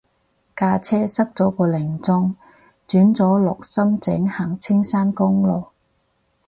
[0.55, 2.33] 架車塞咗個零鐘
[2.87, 5.65] 轉咗落深井行青山公路